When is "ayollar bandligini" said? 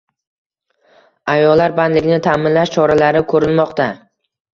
1.33-2.17